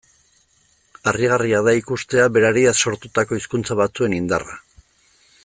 Harrigarria 1.11 1.59
da 1.67 1.75
ikustea 1.81 2.25
berariaz 2.39 2.75
sortutako 2.87 3.41
hizkuntza 3.41 3.79
batzuen 3.83 4.19
indarra. 4.23 4.59